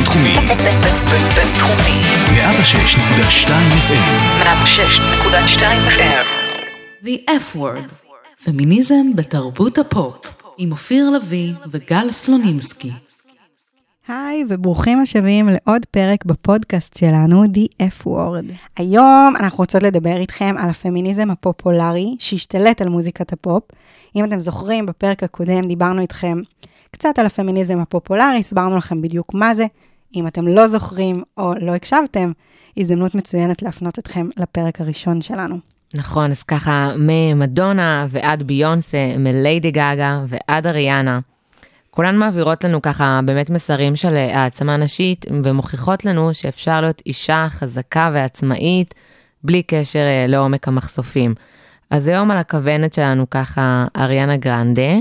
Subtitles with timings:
[0.00, 0.34] בינתחומי.
[1.36, 2.00] בינתחומי.
[2.26, 3.48] 106.2
[3.88, 4.20] FM.
[4.42, 6.26] 106.2 FM.
[7.04, 7.92] The F word,
[8.44, 10.26] פמיניזם בתרבות הפופ,
[10.58, 12.92] עם אופיר לביא וגל סלונימסקי.
[14.08, 18.52] היי, וברוכים השבים לעוד פרק בפודקאסט שלנו, The F Word.
[18.76, 23.62] היום אנחנו רוצות לדבר איתכם על הפמיניזם הפופולרי שהשתלט על מוזיקת הפופ.
[24.16, 26.38] אם אתם זוכרים, בפרק הקודם דיברנו איתכם
[26.90, 29.66] קצת על הפמיניזם הפופולרי, הסברנו לכם בדיוק מה זה.
[30.14, 32.32] אם אתם לא זוכרים או לא הקשבתם,
[32.76, 35.56] הזדמנות מצוינת להפנות אתכם לפרק הראשון שלנו.
[35.94, 41.20] נכון, אז ככה, ממדונה ועד ביונסה, מליידי גאגה ועד אריאנה.
[41.90, 48.10] כולן מעבירות לנו ככה באמת מסרים של העצמה נשית ומוכיחות לנו שאפשר להיות אישה חזקה
[48.14, 48.94] ועצמאית
[49.44, 51.34] בלי קשר אה, לעומק המחשופים.
[51.90, 54.92] אז היום על הכוונת שלנו ככה אריאנה גרנדה,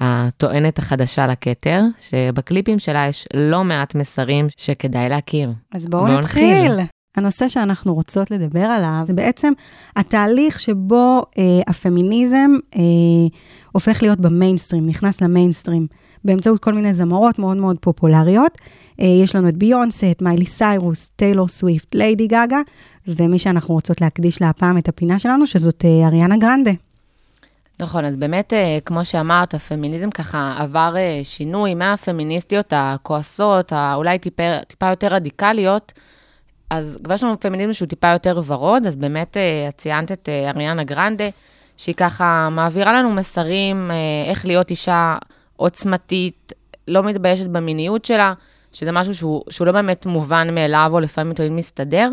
[0.00, 5.52] הטוענת החדשה לכתר, שבקליפים שלה יש לא מעט מסרים שכדאי להכיר.
[5.74, 6.64] אז בואו בוא נתחיל.
[6.64, 6.84] נתחיל.
[7.16, 9.52] הנושא שאנחנו רוצות לדבר עליו זה בעצם
[9.96, 12.80] התהליך שבו אה, הפמיניזם אה,
[13.72, 15.86] הופך להיות במיינסטרים, נכנס למיינסטרים.
[16.24, 18.58] באמצעות כל מיני זמרות מאוד מאוד פופולריות.
[19.00, 22.60] אה, יש לנו את ביונסה, את מיילי סיירוס, טיילור סוויפט, ליידי גאגה,
[23.06, 26.70] ומי שאנחנו רוצות להקדיש לה הפעם את הפינה שלנו, שזאת אה, אריאנה גרנדה.
[27.80, 34.86] נכון, אז באמת, אה, כמו שאמרת, הפמיניזם ככה עבר שינוי מהפמיניסטיות הכועסות, האולי טיפה, טיפה
[34.86, 35.92] יותר רדיקליות,
[36.70, 39.36] אז כבר יש לנו פמיניזם שהוא טיפה יותר ורוד, אז באמת
[39.68, 41.28] את ציינת את אריאנה גרנדה,
[41.76, 43.90] שהיא ככה מעבירה לנו מסרים
[44.28, 45.16] איך להיות אישה
[45.56, 46.52] עוצמתית,
[46.88, 48.32] לא מתביישת במיניות שלה,
[48.72, 52.10] שזה משהו שהוא, שהוא לא באמת מובן מאליו, או לפעמים תמיד מסתדר.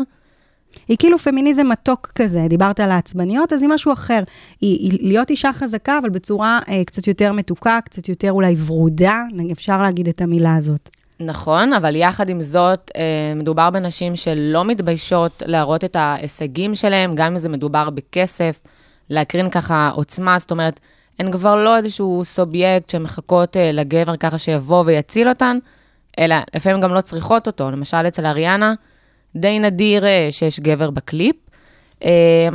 [0.88, 4.22] היא כאילו פמיניזם מתוק כזה, דיברת על העצבניות, אז היא משהו אחר.
[4.60, 9.22] היא, היא להיות אישה חזקה, אבל בצורה אה, קצת יותר מתוקה, קצת יותר אולי ורודה,
[9.52, 10.90] אפשר להגיד את המילה הזאת.
[11.20, 17.32] נכון, אבל יחד עם זאת, אה, מדובר בנשים שלא מתביישות להראות את ההישגים שלהן, גם
[17.32, 18.60] אם זה מדובר בכסף,
[19.10, 20.80] להקרין ככה עוצמה, זאת אומרת,
[21.18, 25.58] הן כבר לא איזשהו סובייקט שמחכות uh, לגבר ככה שיבוא ויציל אותן,
[26.18, 27.70] אלא לפעמים גם לא צריכות אותו.
[27.70, 28.74] למשל, אצל אריאנה,
[29.36, 31.36] די נדיר uh, שיש גבר בקליפ.
[32.00, 32.06] Uh,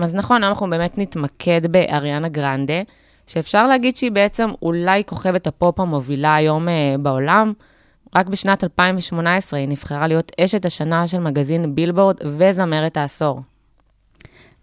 [0.04, 2.82] אז נכון, אנחנו באמת נתמקד באריאנה גרנדה,
[3.28, 7.54] שאפשר להגיד שהיא בעצם אולי כוכבת הפופ המובילה היום uh, בעולם.
[8.16, 13.42] רק בשנת 2018 היא נבחרה להיות אשת השנה של מגזין בילבורד וזמרת העשור.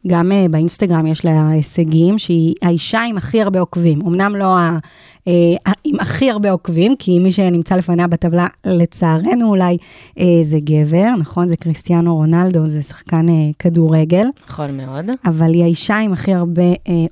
[0.06, 4.00] גם uh, באינסטגרם יש לה הישגים, שהיא האישה עם הכי הרבה עוקבים.
[4.06, 4.78] אמנם לא ה,
[5.24, 9.76] uh, עם הכי הרבה עוקבים, כי מי שנמצא לפניה בטבלה, לצערנו אולי,
[10.18, 11.48] uh, זה גבר, נכון?
[11.48, 13.26] זה קריסטיאנו רונלדו, זה שחקן
[13.58, 14.26] כדורגל.
[14.48, 15.10] נכון מאוד.
[15.26, 16.62] אבל היא האישה עם הכי הרבה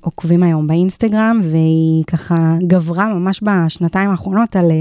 [0.01, 4.71] עוקבים היום באינסטגרם, והיא ככה גברה ממש בשנתיים האחרונות על...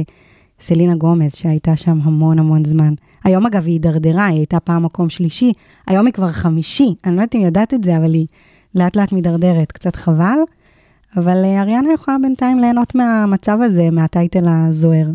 [0.61, 2.95] סלינה גומז, שהייתה שם המון המון זמן.
[3.27, 5.53] היום אגב היא הידרדרה, היא הייתה פעם מקום שלישי,
[5.87, 8.27] היום היא כבר חמישי, אני לא יודעת אם ידעת את זה, אבל היא
[8.75, 10.39] לאט לאט מידרדרת, קצת חבל,
[11.17, 15.07] אבל אה, אריאנה יכולה בינתיים ליהנות מהמצב הזה, מהטייטל הזוהר.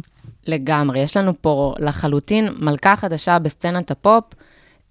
[0.47, 4.23] לגמרי, יש לנו פה לחלוטין מלכה חדשה בסצנת הפופ,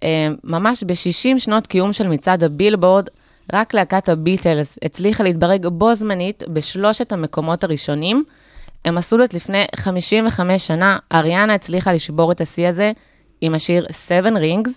[0.03, 3.07] אה, ממש ב-60 שנות קיום של מצעד הבילבורד,
[3.53, 8.23] רק להקת הביטלס הצליחה להתברג בו זמנית בשלושת המקומות הראשונים,
[8.85, 12.91] הם עשו זאת לפני 55 שנה, אריאנה הצליחה לשבור את השיא הזה
[13.41, 14.69] עם השיר 7 Rings,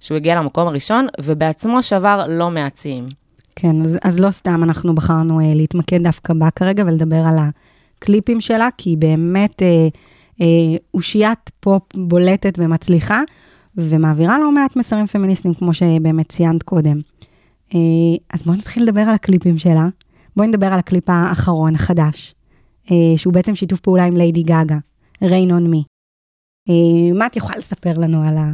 [0.00, 3.08] שהוא הגיע למקום הראשון, ובעצמו שבר לא מעט שיאים.
[3.56, 7.36] כן, אז, אז לא סתם אנחנו בחרנו אה, להתמקד דווקא בה כרגע ולדבר על
[7.98, 9.88] הקליפים שלה, כי היא באמת אה,
[10.40, 13.20] אה, אושיית פופ בולטת ומצליחה,
[13.76, 17.00] ומעבירה לא מעט מסרים פמיניסטיים, כמו שבאמת ציינת קודם.
[17.74, 17.80] אה,
[18.32, 19.88] אז בואו נתחיל לדבר על הקליפים שלה.
[20.36, 22.34] בואי נדבר על הקליפ האחרון, החדש.
[22.90, 24.78] אה, שהוא בעצם שיתוף פעולה עם ליידי גאגה,
[25.24, 25.89] rain on me.
[26.70, 28.50] אה, מה את יכולה לספר לנו על, ה,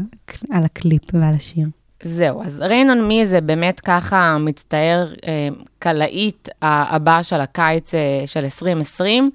[0.50, 1.66] על הקליפ ועל השיר?
[2.02, 7.92] זהו, אז rain on me זה באמת ככה מצטער אה, קלעית הבאה של הקיץ
[8.26, 9.30] של 2020.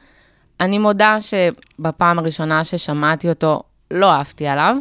[0.60, 4.78] אני מודה שבפעם הראשונה ששמעתי אותו, לא אהבתי עליו.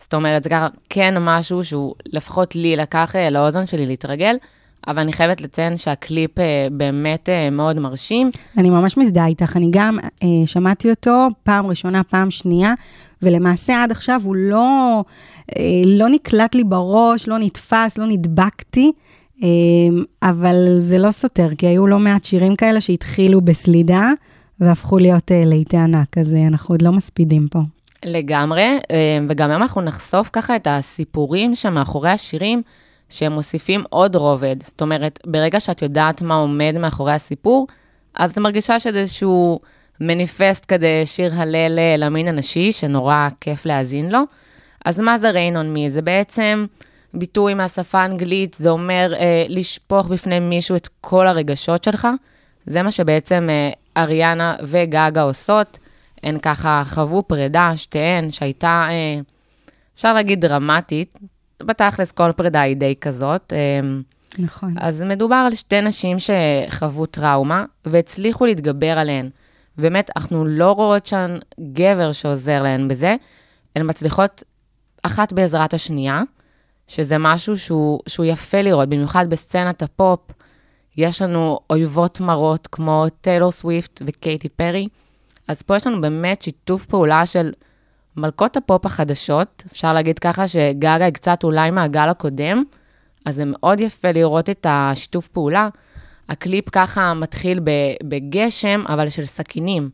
[0.00, 4.36] זאת אומרת, זה ככה כן משהו שהוא לפחות לי לקח לאוזן שלי להתרגל.
[4.88, 8.30] אבל אני חייבת לציין שהקליפ אה, באמת אה, מאוד מרשים.
[8.58, 12.74] אני ממש מזדהה איתך, אני גם אה, שמעתי אותו פעם ראשונה, פעם שנייה,
[13.24, 15.04] ולמעשה עד עכשיו הוא לא,
[15.86, 18.92] לא נקלט לי בראש, לא נתפס, לא נדבקתי.
[20.22, 24.10] אבל זה לא סותר, כי היו לא מעט שירים כאלה שהתחילו בסלידה
[24.60, 27.58] והפכו להיות להיטי ענק, אז אנחנו עוד לא מספידים פה.
[28.04, 28.78] לגמרי,
[29.28, 32.62] וגם היום אנחנו נחשוף ככה את הסיפורים שמאחורי השירים.
[33.08, 34.56] שהם מוסיפים עוד רובד.
[34.62, 37.66] זאת אומרת, ברגע שאת יודעת מה עומד מאחורי הסיפור,
[38.14, 39.60] אז את מרגישה שזה איזשהו
[40.00, 44.20] מניפסט כזה, שיר הלל למין הנשי, שנורא כיף להאזין לו.
[44.84, 45.90] אז מה זה rain on me?
[45.90, 46.66] זה בעצם
[47.14, 52.08] ביטוי מהשפה האנגלית, זה אומר אה, לשפוך בפני מישהו את כל הרגשות שלך.
[52.66, 53.70] זה מה שבעצם אה,
[54.02, 55.78] אריאנה וגגה עושות.
[56.22, 59.20] הן ככה חוו פרידה, שתיהן, שהייתה, אה,
[59.96, 61.18] אפשר להגיד, דרמטית.
[61.62, 63.52] בתכלס, כל פרידה היא די כזאת.
[63.52, 63.80] אה,
[64.38, 64.74] נכון.
[64.78, 69.30] אז מדובר על שתי נשים שחוו טראומה והצליחו להתגבר עליהן.
[69.78, 71.36] באמת, אנחנו לא רואות שם
[71.72, 73.16] גבר שעוזר להן בזה,
[73.76, 74.42] הן מצליחות
[75.02, 76.22] אחת בעזרת השנייה,
[76.88, 80.20] שזה משהו שהוא, שהוא יפה לראות, במיוחד בסצנת הפופ.
[80.96, 84.88] יש לנו אויבות מרות כמו טיילור סוויפט וקייטי פרי,
[85.48, 87.52] אז פה יש לנו באמת שיתוף פעולה של
[88.16, 92.62] מלכות הפופ החדשות, אפשר להגיד ככה שגגה היא קצת אולי מהגל הקודם,
[93.24, 95.68] אז זה מאוד יפה לראות את השיתוף פעולה.
[96.28, 97.60] הקליפ ככה מתחיל
[98.02, 99.90] בגשם, אבל של סכינים.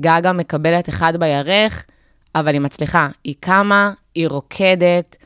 [0.00, 1.86] גגה מקבלת אחד בירך,
[2.34, 3.08] אבל היא מצליחה.
[3.24, 5.16] היא קמה, היא רוקדת,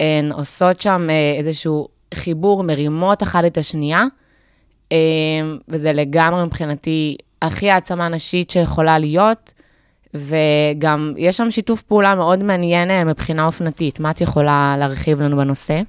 [0.00, 4.04] הן עושות שם אה, איזשהו חיבור, מרימות אחת את השנייה,
[4.92, 4.96] אה,
[5.68, 9.52] וזה לגמרי מבחינתי הכי העצמה נשית שיכולה להיות,
[10.14, 14.00] וגם יש שם שיתוף פעולה מאוד מעניין אה, מבחינה אופנתית.
[14.00, 15.80] מה את יכולה להרחיב לנו בנושא?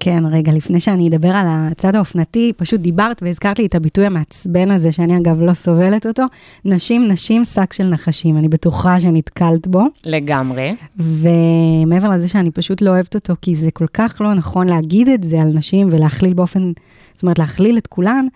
[0.00, 4.70] כן, רגע, לפני שאני אדבר על הצד האופנתי, פשוט דיברת והזכרת לי את הביטוי המעצבן
[4.70, 6.22] הזה, שאני אגב לא סובלת אותו,
[6.64, 8.36] נשים, נשים, שק של נחשים.
[8.36, 9.82] אני בטוחה שנתקלת בו.
[10.04, 10.74] לגמרי.
[10.96, 15.24] ומעבר לזה שאני פשוט לא אוהבת אותו, כי זה כל כך לא נכון להגיד את
[15.24, 16.72] זה על נשים ולהכליל באופן,
[17.14, 18.26] זאת אומרת, להכליל את כולן,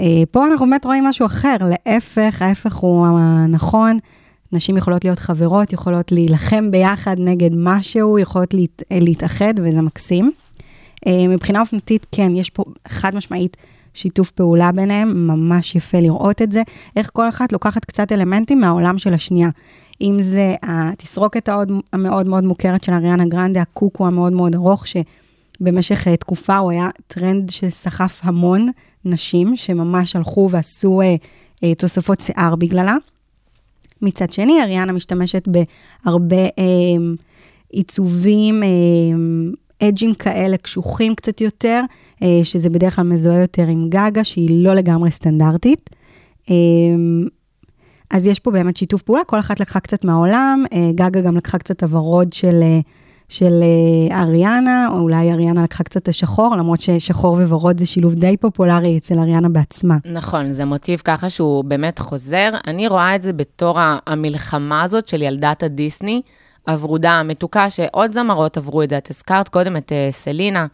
[0.00, 3.98] אה, פה אנחנו באמת רואים משהו אחר, להפך, ההפך הוא הנכון.
[4.52, 10.32] נשים יכולות להיות חברות, יכולות להילחם ביחד נגד משהו, יכולות להת, להתאחד, וזה מקסים.
[11.06, 13.56] אה, מבחינה אופנתית, כן, יש פה חד משמעית
[13.94, 16.62] שיתוף פעולה ביניהם, ממש יפה לראות את זה,
[16.96, 19.48] איך כל אחת לוקחת קצת אלמנטים מהעולם של השנייה.
[20.00, 21.48] אם זה התסרוקת
[21.92, 26.88] המאוד מאוד מוכרת של אריאנה גרנדה, הקוקו המאוד מאוד ארוך, שבמשך אה, תקופה הוא היה
[27.06, 28.68] טרנד שסחף המון
[29.04, 31.14] נשים, שממש הלכו ועשו אה,
[31.64, 32.96] אה, תוספות שיער בגללה.
[34.02, 37.14] מצד שני, אריאנה משתמשת בהרבה אה,
[37.72, 38.68] עיצובים, אה,
[39.88, 41.80] אג'ים כאלה קשוחים קצת יותר,
[42.22, 45.90] אה, שזה בדרך כלל מזוהה יותר עם גגה, שהיא לא לגמרי סטנדרטית.
[46.50, 46.54] אה,
[48.10, 51.58] אז יש פה באמת שיתוף פעולה, כל אחת לקחה קצת מהעולם, אה, גגה גם לקחה
[51.58, 52.62] קצת הוורוד של,
[53.28, 53.62] של
[54.10, 59.18] אריאנה, או אולי אריאנה לקחה קצת השחור, למרות ששחור וורוד זה שילוב די פופולרי אצל
[59.18, 59.96] אריאנה בעצמה.
[60.04, 62.50] נכון, זה מוטיב ככה שהוא באמת חוזר.
[62.66, 66.22] אני רואה את זה בתור המלחמה הזאת של ילדת הדיסני.
[66.68, 68.98] הוורודה המתוקה, שעוד זמרות עברו את זה.
[68.98, 70.66] את הזכרת קודם את uh, סלינה,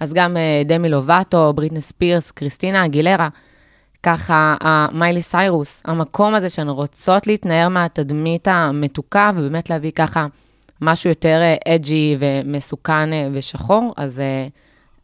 [0.00, 3.28] אז גם uh, דמי לובטו, בריטני ספירס, קריסטינה אגילרה.
[4.02, 4.56] ככה,
[4.92, 10.26] מיילי סיירוס, המקום הזה שהן רוצות להתנער מהתדמית המתוקה, ובאמת להביא ככה
[10.80, 14.22] משהו יותר אג'י uh, ומסוכן ושחור, אז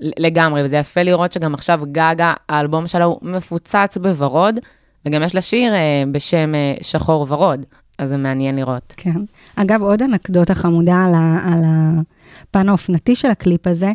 [0.00, 4.60] לגמרי, וזה יפה לראות שגם עכשיו גגה, האלבום שלה הוא מפוצץ בוורוד,
[5.06, 5.72] וגם יש לה שיר
[6.12, 6.52] בשם
[6.82, 7.66] שחור ורוד.
[8.00, 8.94] אז זה מעניין לראות.
[8.97, 9.20] כן.
[9.56, 13.93] אגב, עוד אנקדוטה חמודה על, ה, על הפן האופנתי של הקליפ הזה.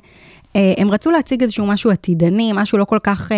[0.55, 3.35] אה, הם רצו להציג איזשהו משהו עתידני, משהו לא כל כך uh,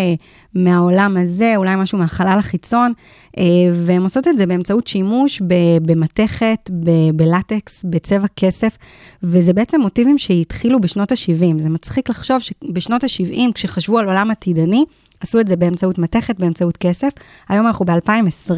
[0.53, 2.93] מהעולם הזה, אולי משהו מהחלל החיצון,
[3.35, 3.39] uh,
[3.73, 5.41] והם עושות את זה באמצעות שימוש
[5.81, 6.69] במתכת,
[7.15, 8.77] בלטקס, בצבע כסף,
[9.23, 11.61] וזה בעצם מוטיבים שהתחילו בשנות ה-70.
[11.61, 14.85] זה מצחיק לחשוב שבשנות ה-70, כשחשבו על עולם עתידני,
[15.19, 17.09] עשו את זה באמצעות מתכת, באמצעות כסף.
[17.49, 18.51] היום אנחנו ב-2020,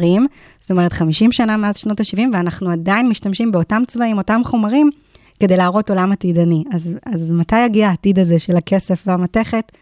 [0.60, 4.90] זאת אומרת 50 שנה מאז שנות ה-70, ואנחנו עדיין משתמשים באותם צבעים, אותם חומרים,
[5.40, 6.64] כדי להראות עולם עתידני.
[6.72, 9.72] אז, אז מתי יגיע העתיד הזה של הכסף והמתכת?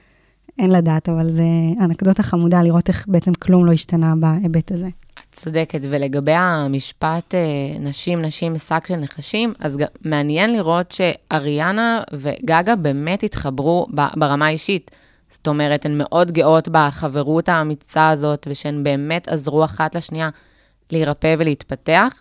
[0.58, 1.42] אין לדעת, אבל זה
[1.80, 4.88] אנקדוטה חמודה לראות איך בעצם כלום לא השתנה בהיבט הזה.
[5.14, 7.40] את צודקת, ולגבי המשפט אה,
[7.80, 14.90] נשים, נשים, שק של נחשים, אז מעניין לראות שאריאנה וגגה באמת התחברו ברמה האישית.
[15.30, 20.28] זאת אומרת, הן מאוד גאות בחברות האמיצה הזאת, ושהן באמת עזרו אחת לשנייה
[20.92, 22.20] להירפא ולהתפתח.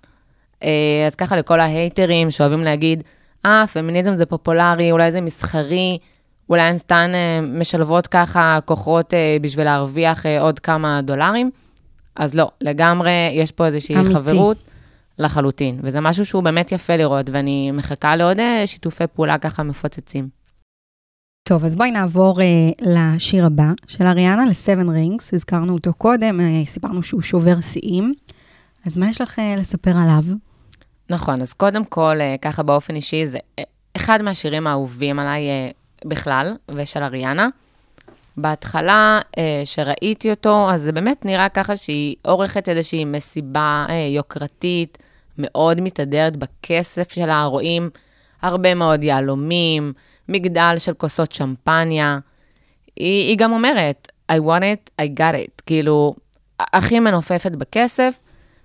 [0.64, 3.04] אה, אז ככה לכל ההייטרים שאוהבים להגיד,
[3.46, 5.98] אה, פמיניזם זה פופולרי, אולי זה מסחרי,
[6.50, 11.52] אולי הן סתם אה, משלבות ככה כוחות אה, בשביל להרוויח עוד כמה דולרים.
[12.16, 14.14] אז לא, לגמרי יש פה איזושהי אמיתי.
[14.14, 14.58] חברות
[15.20, 20.37] לחלוטין, וזה משהו שהוא באמת יפה לראות, ואני מחכה לעוד שיתופי פעולה ככה מפוצצים.
[21.48, 22.44] טוב, אז בואי נעבור uh,
[22.82, 28.14] לשיר הבא של אריאנה, ל-7 Rings, הזכרנו אותו קודם, uh, סיפרנו שהוא שובר שיאים.
[28.86, 30.24] אז מה יש לך uh, לספר עליו?
[31.10, 33.38] נכון, אז קודם כל, uh, ככה באופן אישי, זה
[33.98, 37.48] אחד מהשירים האהובים עליי uh, בכלל, ושל אריאנה.
[38.38, 44.98] בהתחלה uh, שראיתי אותו, אז זה באמת נראה ככה שהיא עורכת איזושהי מסיבה uh, יוקרתית,
[45.38, 47.90] מאוד מתהדרת בכסף שלה, רואים
[48.42, 49.94] הרבה מאוד יהלומים,
[50.30, 52.20] מגדל של כוסות שמפניה.
[52.96, 55.62] היא, היא גם אומרת, I want it, I got it.
[55.66, 56.16] כאילו,
[56.60, 58.20] הכי מנופפת בכסף,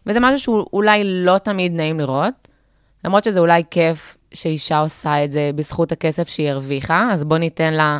[0.07, 2.49] וזה משהו שהוא אולי לא תמיד נעים לראות,
[3.04, 7.75] למרות שזה אולי כיף שאישה עושה את זה בזכות הכסף שהיא הרוויחה, אז בוא ניתן
[7.75, 7.99] לה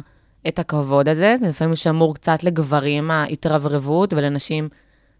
[0.49, 1.37] את הכבוד הזה.
[1.41, 4.69] זה לפעמים שמור קצת לגברים, ההתרברבות, ולנשים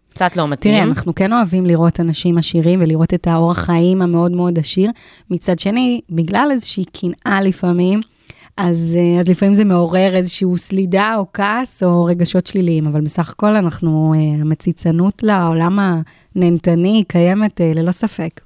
[0.09, 0.73] קצת לא מתאים.
[0.73, 4.91] תראה, אנחנו כן אוהבים לראות אנשים עשירים ולראות את האורח חיים המאוד מאוד עשיר.
[5.29, 8.01] מצד שני, בגלל איזושהי קנאה לפעמים,
[8.57, 13.29] אז, אה, אז לפעמים זה מעורר איזושהי סלידה או כעס או רגשות שליליים, אבל בסך
[13.29, 15.79] הכל אנחנו, אה, המציצנות לעולם
[16.35, 18.41] הנהנתני קיימת אה, ללא ספק.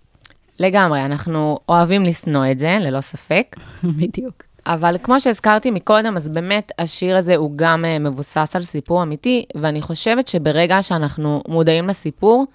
[0.59, 3.55] לגמרי, אנחנו אוהבים לשנוא את זה, ללא ספק.
[3.99, 4.43] בדיוק.
[4.65, 9.81] אבל כמו שהזכרתי מקודם, אז באמת השיר הזה הוא גם מבוסס על סיפור אמיתי, ואני
[9.81, 12.45] חושבת שברגע שאנחנו מודעים לסיפור,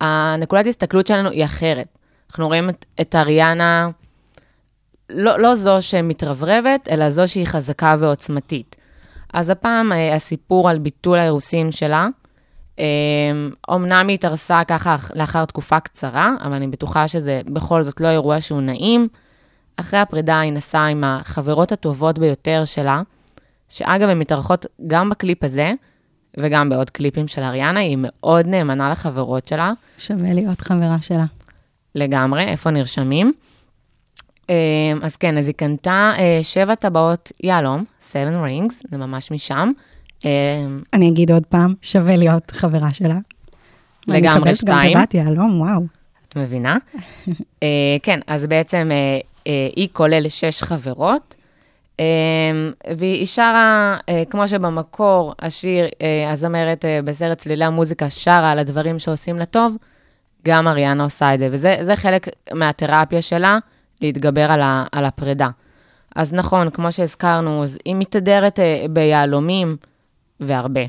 [0.00, 1.86] הנקודת הסתכלות שלנו היא אחרת.
[2.30, 3.88] אנחנו רואים את, את אריאנה,
[5.10, 8.76] לא, לא זו שמתרברבת, אלא זו שהיא חזקה ועוצמתית.
[9.32, 12.08] אז הפעם uh, הסיפור על ביטול האירוסין שלה,
[13.68, 18.40] אומנם היא התארסה ככה לאחר תקופה קצרה, אבל אני בטוחה שזה בכל זאת לא אירוע
[18.40, 19.08] שהוא נעים.
[19.76, 23.02] אחרי הפרידה היא נסעה עם החברות הטובות ביותר שלה,
[23.68, 25.72] שאגב, הן מתארחות גם בקליפ הזה,
[26.36, 29.72] וגם בעוד קליפים של אריאנה, היא מאוד נאמנה לחברות שלה.
[29.98, 31.24] שווה להיות חברה שלה.
[31.94, 33.32] לגמרי, איפה נרשמים?
[35.02, 36.12] אז כן, אז היא קנתה
[36.42, 39.72] שבע טבעות יהלום, seven rings, זה ממש משם.
[40.92, 43.18] אני אגיד עוד פעם, שווה להיות חברה שלה.
[44.06, 44.78] לגמרי שתיים.
[44.78, 45.82] אני מקבלת גם טבעת יהלום, וואו.
[46.28, 46.76] את מבינה?
[48.02, 48.90] כן, אז בעצם
[49.76, 51.34] היא כולל שש חברות,
[52.98, 53.96] והיא שרה,
[54.30, 55.86] כמו שבמקור השיר,
[56.32, 59.76] הזמרת בסרט צלילי המוזיקה שרה על הדברים שעושים לה טוב,
[60.44, 63.58] גם אריאנה עושה את זה, וזה חלק מהתרפיה שלה,
[64.02, 65.48] להתגבר על, ה, על הפרידה.
[66.16, 68.58] אז נכון, כמו שהזכרנו, אז היא מתהדרת
[68.90, 69.76] ביהלומים,
[70.40, 70.80] והרבה.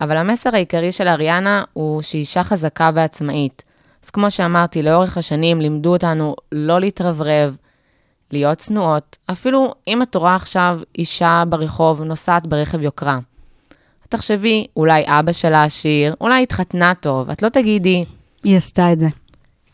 [0.00, 3.64] אבל המסר העיקרי של אריאנה הוא שהיא אישה חזקה ועצמאית.
[4.04, 7.56] אז כמו שאמרתי, לאורך השנים לימדו אותנו לא להתרברב,
[8.32, 13.18] להיות צנועות, אפילו אם את רואה עכשיו אישה ברחוב נוסעת ברכב יוקרה.
[14.08, 18.04] תחשבי, אולי אבא שלה עשיר, אולי התחתנה טוב, את לא תגידי...
[18.44, 19.06] היא עשתה את זה.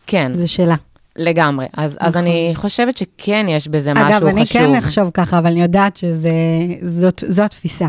[0.06, 0.34] כן.
[0.34, 0.74] זה שלה.
[1.16, 1.66] לגמרי.
[1.76, 2.06] אז, נכון.
[2.06, 4.28] אז אני חושבת שכן יש בזה אגב, משהו חשוב.
[4.28, 7.86] אגב, אני כן אחשוב ככה, אבל אני יודעת שזו התפיסה.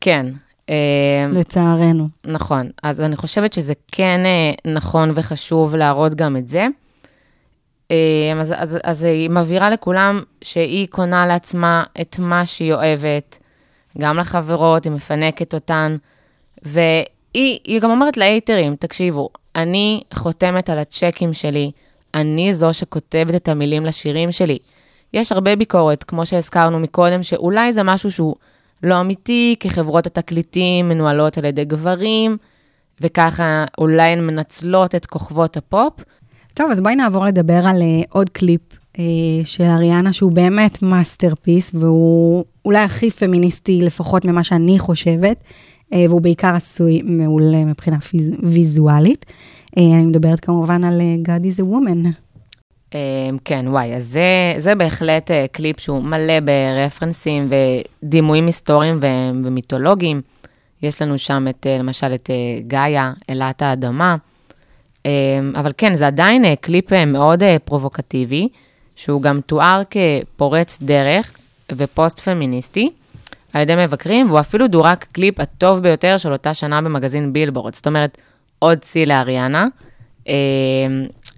[0.00, 0.26] כן.
[1.32, 2.08] לצערנו.
[2.24, 2.70] נכון.
[2.82, 4.20] אז אני חושבת שזה כן
[4.64, 6.66] נכון וחשוב להראות גם את זה.
[8.40, 13.38] אז, אז, אז היא מבהירה לכולם שהיא קונה לעצמה את מה שהיא אוהבת,
[13.98, 15.96] גם לחברות, היא מפנקת אותן,
[16.62, 21.70] והיא גם אומרת לאייטרים, תקשיבו, אני חותמת על הצ'קים שלי,
[22.16, 24.58] אני זו שכותבת את המילים לשירים שלי.
[25.14, 28.34] יש הרבה ביקורת, כמו שהזכרנו מקודם, שאולי זה משהו שהוא
[28.82, 32.36] לא אמיתי, כי חברות התקליטים מנוהלות על ידי גברים,
[33.00, 35.92] וככה אולי הן מנצלות את כוכבות הפופ.
[36.54, 38.98] טוב, אז בואי נעבור לדבר על אה, עוד קליפ אה,
[39.44, 45.40] של אריאנה, שהוא באמת masterpiece, והוא אולי הכי פמיניסטי, לפחות ממה שאני חושבת,
[45.92, 49.26] אה, והוא בעיקר עשוי מעולה מבחינה פיז, ויזואלית.
[49.78, 52.06] אה, אני מדברת כמובן על אה, God is a woman.
[52.90, 52.94] אמ,
[53.44, 57.48] כן, וואי, אז זה, זה בהחלט אה, קליפ שהוא מלא ברפרנסים
[58.02, 59.00] ודימויים היסטוריים
[59.44, 60.20] ומיתולוגיים.
[60.82, 62.30] יש לנו שם את, למשל את
[62.66, 64.16] גאיה, אלת האדמה.
[65.02, 65.08] אמ,
[65.54, 68.48] אבל כן, זה עדיין קליפ מאוד פרובוקטיבי,
[68.96, 71.36] שהוא גם תואר כפורץ דרך
[71.72, 72.90] ופוסט-פמיניסטי
[73.52, 77.74] על ידי מבקרים, והוא אפילו דורג קליפ הטוב ביותר של אותה שנה במגזין בילבורד.
[77.74, 78.18] זאת אומרת,
[78.58, 79.66] עוד שיא לאריאנה.
[80.24, 80.28] אמ,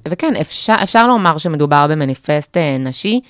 [0.09, 3.21] וכן, אפשר, אפשר לומר שמדובר במניפסט אה, נשי.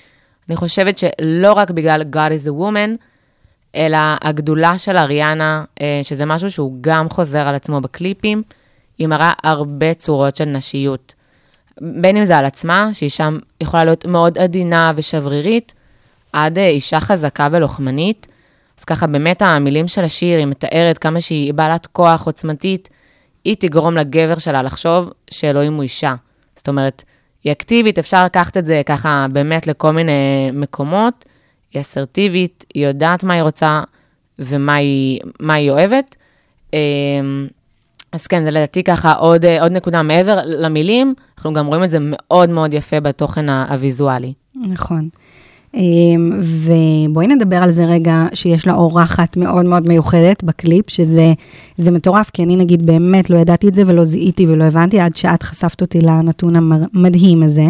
[0.49, 2.97] אני חושבת שלא רק בגלל God is a woman,
[3.75, 8.43] אלא הגדולה של אריאנה, uh, שזה משהו שהוא גם חוזר על עצמו בקליפים,
[8.97, 11.13] היא מראה הרבה צורות של נשיות.
[11.81, 15.73] בין אם זה על עצמה, שהיא שם יכולה להיות מאוד עדינה ושברירית,
[16.33, 18.27] עד uh, אישה חזקה ולוחמנית.
[18.79, 22.89] אז ככה, באמת המילים של השיר, היא מתארת כמה שהיא בעלת כוח עוצמתית,
[23.43, 26.15] היא תגרום לגבר שלה לחשוב שאלוהים הוא אישה.
[26.55, 27.03] זאת אומרת,
[27.43, 31.25] היא אקטיבית, אפשר לקחת את זה ככה באמת לכל מיני מקומות,
[31.73, 33.83] היא אסרטיבית, היא יודעת מה היא רוצה
[34.39, 35.19] ומה היא,
[35.49, 36.15] היא אוהבת.
[38.11, 41.97] אז כן, זה לדעתי ככה עוד, עוד נקודה מעבר למילים, אנחנו גם רואים את זה
[42.01, 44.33] מאוד מאוד יפה בתוכן הוויזואלי.
[44.55, 45.09] נכון.
[46.41, 52.43] ובואי נדבר על זה רגע, שיש לה אורחת מאוד מאוד מיוחדת בקליפ, שזה מטורף, כי
[52.43, 56.01] אני נגיד באמת לא ידעתי את זה ולא זיהיתי ולא הבנתי, עד שאת חשפת אותי
[56.01, 57.67] לנתון המדהים הזה.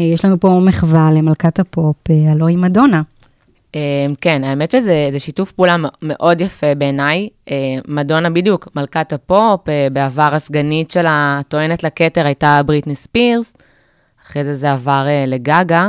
[0.00, 3.02] אה, יש לנו פה מחווה למלכת הפופ, אה, הלוא היא מדונה.
[3.74, 7.28] אה, כן, האמת שזה זה שיתוף פעולה מאוד יפה בעיניי.
[7.50, 7.56] אה,
[7.88, 13.52] מדונה בדיוק, מלכת הפופ, אה, בעבר הסגנית של הטוענת לכתר הייתה בריטני ספירס,
[14.26, 15.88] אחרי זה זה עבר אה, לגאגה,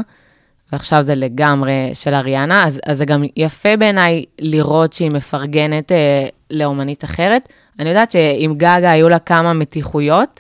[0.74, 6.28] ועכשיו זה לגמרי של אריאנה, אז, אז זה גם יפה בעיניי לראות שהיא מפרגנת אה,
[6.52, 7.50] לאומנית אחרת.
[7.80, 10.40] אני יודעת שעם גאגה היו לה כמה מתיחויות,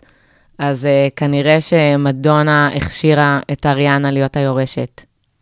[0.59, 5.01] אז אה, כנראה שמדונה הכשירה את אריאנה להיות היורשת.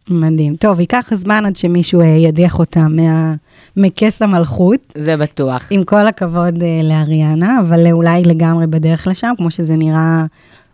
[0.09, 0.55] מדהים.
[0.55, 3.35] טוב, ייקח זמן עד שמישהו אה, ידיח אותה מה...
[3.77, 4.93] מכס המלכות.
[4.97, 5.67] זה בטוח.
[5.69, 10.25] עם כל הכבוד אה, לאריאנה, אבל אולי לגמרי בדרך לשם, כמו שזה נראה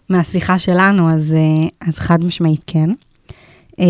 [0.10, 2.89] מהשיחה שלנו, אז, אה, אז חד משמעית כן.
[3.80, 3.86] אה,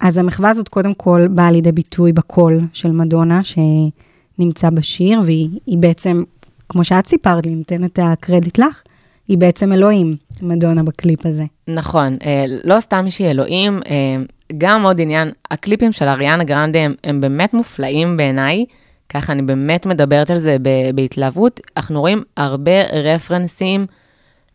[0.00, 5.78] אז המחווה הזאת קודם כל באה לידי ביטוי בקול של מדונה, שנמצא בשיר, והיא היא
[5.78, 6.22] בעצם,
[6.68, 8.82] כמו שאת סיפרת לי, נותן את הקרדיט לך,
[9.28, 11.44] היא בעצם אלוהים, מדונה בקליפ הזה.
[11.68, 14.22] נכון, אה, לא סתם שהיא אלוהים, אה,
[14.58, 18.64] גם עוד עניין, הקליפים של אריאנה גרנדה הם, הם באמת מופלאים בעיניי,
[19.08, 20.56] ככה אני באמת מדברת על זה
[20.94, 21.60] בהתלהבות.
[21.76, 23.86] אנחנו רואים הרבה רפרנסים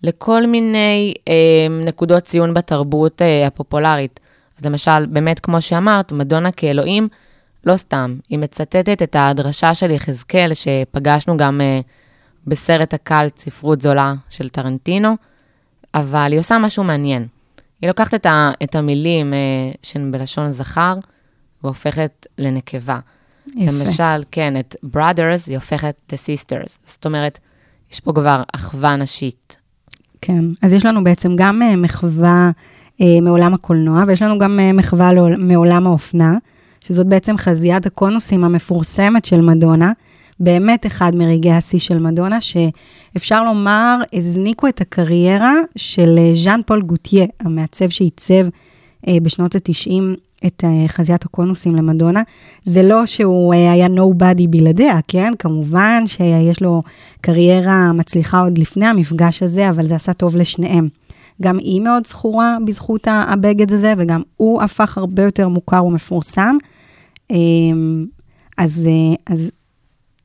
[0.04, 4.20] לכל מיני אה, נקודות ציון בתרבות אה, הפופולרית.
[4.60, 7.08] אז למשל, באמת, כמו שאמרת, מדונה כאלוהים,
[7.66, 11.80] לא סתם, היא מצטטת את הדרשה של יחזקאל, שפגשנו גם אה,
[12.48, 15.16] בסרט הקאלט, ספרות זולה של טרנטינו,
[15.94, 17.28] אבל היא עושה משהו מעניין.
[17.82, 19.40] היא לוקחת את, ה, את המילים אה,
[19.84, 20.96] שהן בלשון זכר,
[21.64, 23.00] והופכת לנקבה.
[23.48, 23.72] יפה.
[23.72, 26.78] למשל, כן, את brothers היא הופכת ל-sisters.
[26.86, 27.40] זאת אומרת,
[27.92, 29.58] יש פה כבר אחווה נשית.
[30.22, 32.52] כן, אז יש לנו בעצם גם אה, מחווה
[33.22, 36.38] מעולם הקולנוע, ויש לנו גם אה, מחווה מעולם האופנה,
[36.82, 39.92] שזאת בעצם חזיית הקונוסים המפורסמת של מדונה,
[40.40, 46.82] באמת אחד מרגעי השיא של מדונה, שאפשר לומר, הזניקו את הקריירה של אה, ז'אן פול
[46.82, 48.46] גוטיה, המעצב שעיצב
[49.08, 50.02] אה, בשנות ה-90
[50.46, 52.22] את אה, חזיית הקונוסים למדונה.
[52.64, 55.34] זה לא שהוא אה, היה nobody בלעדיה, כן?
[55.40, 56.84] כמובן שיש לו
[57.22, 60.88] קריירה מצליחה עוד לפני המפגש הזה, אבל זה עשה טוב לשניהם.
[61.42, 66.58] גם היא מאוד זכורה בזכות הבגד הזה, וגם הוא הפך הרבה יותר מוכר ומפורסם.
[67.32, 68.06] אמ,
[68.58, 69.52] אז, אה, אז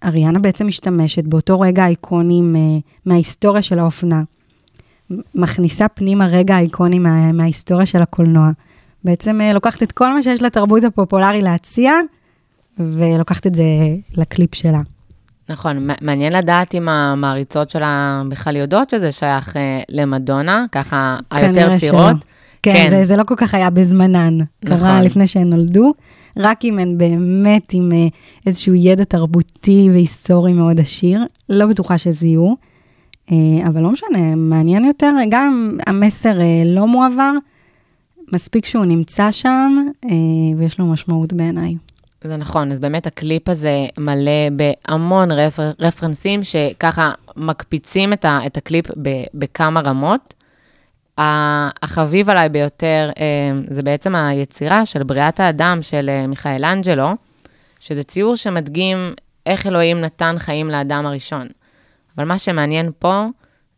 [0.05, 4.23] אריאנה בעצם משתמשת באותו רגע איקוני מ- מההיסטוריה של האופנה.
[5.35, 8.51] מכניסה פנימה רגע איקוני מה, מההיסטוריה של הקולנוע.
[9.05, 11.93] בעצם אה, לוקחת את כל מה שיש לתרבות הפופולרי להציע,
[12.79, 13.65] ולוקחת את זה
[14.17, 14.81] לקליפ שלה.
[15.49, 22.17] נכון, מעניין לדעת אם המעריצות שלה בכלל יודעות שזה שייך אה, למדונה, ככה היותר צעירות.
[22.63, 22.91] כן, כן.
[22.91, 24.39] זה, זה לא כל כך היה בזמנן.
[24.65, 24.79] נכון.
[24.79, 25.93] קרה לפני שהן נולדו,
[26.37, 28.07] רק אם הן באמת עם אה,
[28.47, 31.25] איזשהו ידע תרבותי והיסטורי מאוד עשיר.
[31.49, 32.57] לא בטוחה שזיהו,
[33.33, 37.33] אה, אבל לא משנה, מעניין יותר, גם המסר אה, לא מועבר,
[38.33, 40.11] מספיק שהוא נמצא שם, אה,
[40.57, 41.75] ויש לו משמעות בעיניי.
[42.25, 48.57] זה נכון, אז באמת הקליפ הזה מלא בהמון רפר, רפרנסים שככה מקפיצים את, ה, את
[48.57, 50.35] הקליפ ב, בכמה רמות.
[51.19, 53.25] החביב עליי ביותר אה,
[53.71, 57.11] זה בעצם היצירה של בריאת האדם של אה, מיכאל אנג'לו,
[57.81, 59.13] שזה ציור שמדגים
[59.47, 61.47] איך אלוהים נתן חיים לאדם הראשון.
[62.17, 63.27] אבל מה שמעניין פה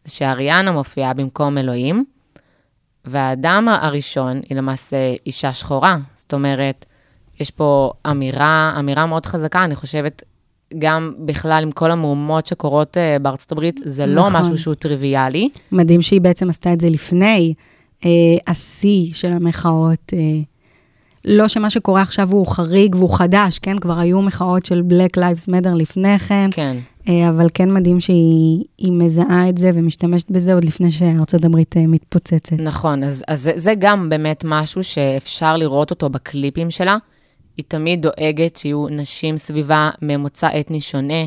[0.04, 2.04] זה שאריאנה מופיעה במקום אלוהים,
[3.04, 5.98] והאדם הראשון היא למעשה אישה שחורה.
[6.16, 6.86] זאת אומרת,
[7.40, 10.22] יש פה אמירה, אמירה מאוד חזקה, אני חושבת,
[10.78, 14.40] גם בכלל עם כל המהומות שקורות uh, בארצות הברית, זה לא נכון.
[14.40, 15.48] משהו שהוא טריוויאלי.
[15.72, 17.54] מדהים שהיא בעצם עשתה את זה לפני
[18.04, 18.10] אה,
[18.46, 20.12] השיא של המחאות.
[20.12, 20.18] אה,
[21.24, 23.78] לא שמה שקורה עכשיו הוא חריג והוא חדש, כן?
[23.78, 26.76] כבר היו מחאות של Black Lives Matter לפני כן, כן,
[27.08, 31.76] אה, אבל כן מדהים שהיא היא מזהה את זה ומשתמשת בזה עוד לפני שארצות הברית
[31.76, 32.52] אה, מתפוצצת.
[32.52, 36.96] נכון, אז, אז זה, זה גם באמת משהו שאפשר לראות אותו בקליפים שלה.
[37.60, 41.24] היא תמיד דואגת שיהיו נשים סביבה ממוצא אתני שונה,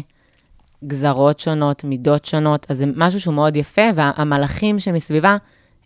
[0.88, 5.38] גזרות שונות, מידות שונות, אז זה משהו שהוא מאוד יפה, והמלאכים שמסביבה,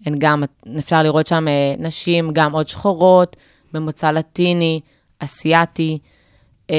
[0.06, 0.44] הן גם,
[0.80, 3.36] אפשר לראות שם אה, נשים גם עוד שחורות,
[3.74, 4.80] ממוצא לטיני,
[5.20, 6.00] אסיאתי,
[6.72, 6.76] אה,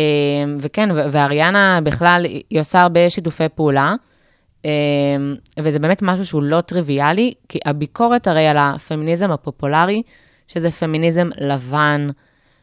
[0.59, 3.95] וכן, ואריאנה בכלל, היא עושה הרבה שיתופי פעולה,
[4.65, 4.71] אה,
[5.59, 10.03] וזה באמת משהו שהוא לא טריוויאלי, כי הביקורת הרי על הפמיניזם הפופולרי,
[10.47, 12.07] שזה פמיניזם לבן,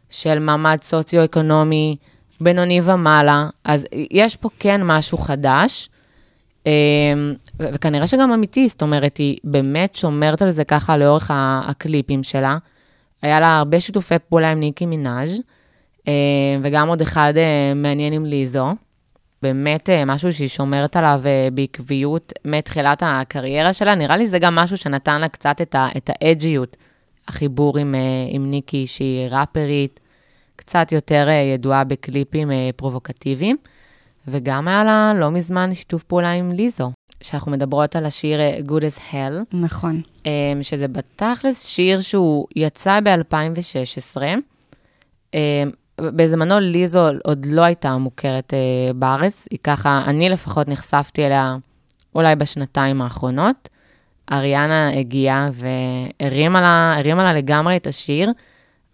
[0.10, 1.96] של מעמד סוציו-אקונומי,
[2.42, 5.90] בינוני ומעלה, אז יש פה כן משהו חדש,
[7.60, 12.58] ו- וכנראה שגם אמיתי, זאת אומרת, היא באמת שומרת על זה ככה לאורך הקליפים שלה.
[13.22, 15.42] היה לה הרבה שיתופי פעולה עם ניקי מנאז',
[16.08, 16.14] אה,
[16.62, 18.76] וגם עוד אחד אה, מעניין עם ליזו.
[19.42, 23.96] באמת אה, משהו שהיא שומרת עליו אה, בעקביות מתחילת הקריירה שלה.
[23.96, 26.78] נראה לי זה גם משהו שנתן לה קצת את האג'יות.
[27.28, 30.00] החיבור עם, אה, עם ניקי, שהיא ראפרית,
[30.56, 33.58] קצת יותר אה, ידועה בקליפים אה, פרובוקטיביים,
[34.28, 36.92] וגם היה לה לא מזמן שיתוף פעולה עם ליזו,
[37.24, 40.02] שאנחנו מדברות על השיר Good as Hell, נכון.
[40.26, 40.30] אמ,
[40.62, 44.22] שזה בתכלס שיר שהוא יצא ב-2016.
[46.02, 48.54] בזמנו ליזו עוד לא הייתה מוכרת
[48.96, 51.58] בארץ, היא ככה, אני לפחות נחשפתי אליה
[52.16, 53.70] אולי בשנתיים האחרונות.
[54.32, 58.32] אריאנה הגיעה והרימה לה, הרימה לה לגמרי את השיר,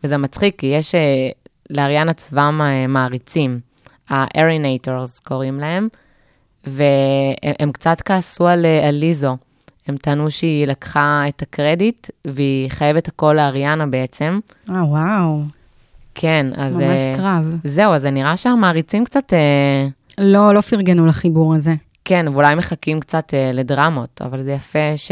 [0.03, 1.29] וזה מצחיק, כי יש אה,
[1.69, 3.59] לאריאנה צבא אה, מעריצים,
[4.09, 5.87] ה-Arinators קוראים להם,
[6.67, 9.37] והם קצת כעסו על, אה, על ליזו.
[9.87, 14.39] הם טענו שהיא לקחה את הקרדיט, והיא חייבת הכל לאריאנה בעצם.
[14.69, 15.41] אה, וואו,
[16.15, 16.75] כן, אז...
[16.75, 17.55] ממש קרב.
[17.63, 19.33] זהו, אז זה נראה שהמעריצים קצת,
[20.17, 21.75] לא, לא פרגנו לחיבור הזה.
[22.05, 25.11] כן, ואולי מחכים קצת אה, לדרמות, אבל זה יפה ש...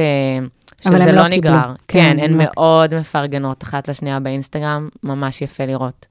[0.81, 1.37] שזה לא לא קיבלו.
[1.37, 1.73] נגרר.
[1.87, 6.05] כן, כן, הן הם לא- מאוד מפרגנות אחת לשנייה באינסטגרם, ממש יפה לראות.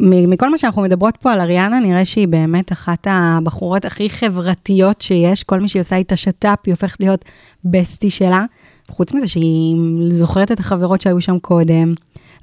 [0.00, 5.42] מכל מה שאנחנו מדברות פה על אריאנה, נראה שהיא באמת אחת הבחורות הכי חברתיות שיש.
[5.42, 7.24] כל מי שהיא עושה איתה שת"פ, היא הופכת להיות
[7.64, 8.44] בסטי שלה.
[8.88, 9.76] חוץ מזה שהיא
[10.10, 11.94] זוכרת את החברות שהיו שם קודם,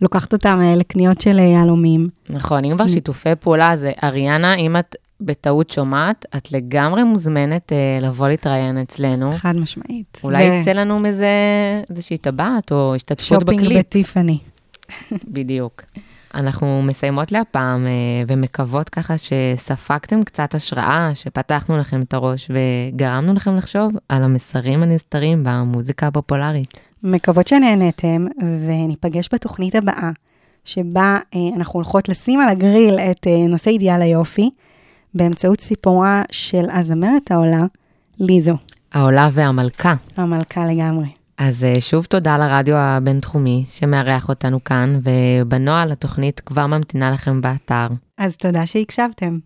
[0.01, 2.09] לוקחת אותם אה, לקניות של אה, יהלומים.
[2.29, 7.99] נכון, אם כבר שיתופי פעולה, זה אריאנה, אם את בטעות שומעת, את לגמרי מוזמנת אה,
[8.01, 9.31] לבוא להתראיין אצלנו.
[9.31, 10.21] חד משמעית.
[10.23, 11.27] אולי ו- יצא לנו מזה
[11.89, 13.79] איזושהי טבעת או השתתפות שופינג בקליפ.
[13.79, 14.37] בטיפאני.
[15.35, 15.83] בדיוק.
[16.35, 17.91] אנחנו מסיימות להפעם אה,
[18.27, 25.43] ומקוות ככה שספגתם קצת השראה, שפתחנו לכם את הראש וגרמנו לכם לחשוב על המסרים הנסתרים
[25.43, 26.81] במוזיקה הפופולרית.
[27.03, 28.25] מקוות שנהנתם,
[28.65, 30.11] וניפגש בתוכנית הבאה,
[30.65, 34.49] שבה אה, אנחנו הולכות לשים על הגריל את אה, נושא אידיאל היופי,
[35.17, 37.65] באמצעות סיפורה של הזמרת העולה,
[38.19, 38.55] ליזו,
[38.93, 39.93] העולה והמלכה.
[40.17, 41.07] המלכה לגמרי.
[41.37, 47.87] אז אה, שוב תודה לרדיו הבינתחומי שמארח אותנו כאן, ובנוהל התוכנית כבר ממתינה לכם באתר.
[48.17, 49.35] אז תודה שהקשבתם.